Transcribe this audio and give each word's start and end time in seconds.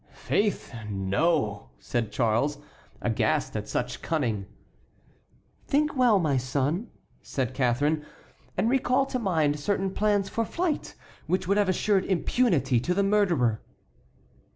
"Faith, 0.15 0.73
no!" 0.89 1.69
said 1.77 2.11
Charles, 2.11 2.57
aghast 3.03 3.55
at 3.55 3.67
such 3.69 4.01
cunning. 4.01 4.47
"Think 5.67 5.95
well, 5.95 6.17
my 6.17 6.37
son," 6.37 6.87
said 7.21 7.53
Catharine, 7.53 8.03
"and 8.57 8.67
recall 8.67 9.05
to 9.05 9.19
mind 9.19 9.59
certain 9.59 9.91
plans 9.91 10.27
for 10.27 10.43
flight 10.43 10.95
which 11.27 11.47
would 11.47 11.57
have 11.57 11.69
assured 11.69 12.05
impunity 12.05 12.79
to 12.79 12.95
the 12.95 13.03
murderer." 13.03 13.61